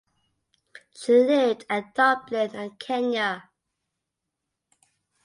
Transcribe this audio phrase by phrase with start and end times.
[0.99, 3.47] She lived at Dublin and Kenya.